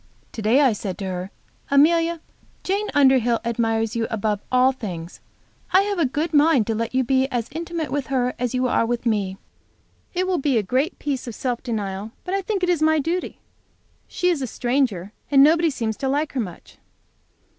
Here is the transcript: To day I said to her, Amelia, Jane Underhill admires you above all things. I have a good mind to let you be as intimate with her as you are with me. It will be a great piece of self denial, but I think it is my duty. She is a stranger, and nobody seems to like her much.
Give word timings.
To 0.31 0.41
day 0.41 0.61
I 0.61 0.73
said 0.73 0.97
to 0.97 1.05
her, 1.05 1.29
Amelia, 1.69 2.21
Jane 2.63 2.87
Underhill 2.95 3.39
admires 3.45 3.95
you 3.95 4.07
above 4.09 4.41
all 4.51 4.71
things. 4.71 5.19
I 5.73 5.81
have 5.83 5.99
a 5.99 6.07
good 6.07 6.33
mind 6.33 6.65
to 6.65 6.73
let 6.73 6.95
you 6.95 7.03
be 7.03 7.27
as 7.27 7.49
intimate 7.51 7.91
with 7.91 8.07
her 8.07 8.33
as 8.39 8.55
you 8.55 8.67
are 8.67 8.83
with 8.83 9.05
me. 9.05 9.37
It 10.15 10.25
will 10.25 10.39
be 10.39 10.57
a 10.57 10.63
great 10.63 10.97
piece 10.97 11.27
of 11.27 11.35
self 11.35 11.61
denial, 11.61 12.13
but 12.23 12.33
I 12.33 12.41
think 12.41 12.63
it 12.63 12.69
is 12.69 12.81
my 12.81 12.97
duty. 12.97 13.41
She 14.07 14.29
is 14.29 14.41
a 14.41 14.47
stranger, 14.47 15.13
and 15.29 15.43
nobody 15.43 15.69
seems 15.69 15.97
to 15.97 16.09
like 16.09 16.33
her 16.33 16.39
much. 16.39 16.79